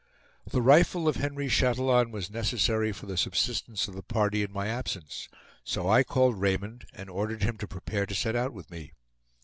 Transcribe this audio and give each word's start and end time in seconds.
The 0.49 0.63
rifle 0.63 1.07
of 1.07 1.17
Henry 1.17 1.47
Chatillon 1.47 2.09
was 2.09 2.31
necessary 2.31 2.91
for 2.91 3.05
the 3.05 3.17
subsistence 3.17 3.87
of 3.87 3.93
the 3.93 4.01
party 4.01 4.41
in 4.41 4.51
my 4.51 4.65
absence; 4.65 5.29
so 5.63 5.87
I 5.87 6.01
called 6.01 6.41
Raymond, 6.41 6.87
and 6.95 7.07
ordered 7.07 7.43
him 7.43 7.55
to 7.59 7.67
prepare 7.67 8.07
to 8.07 8.15
set 8.15 8.35
out 8.35 8.51
with 8.51 8.71
me. 8.71 8.93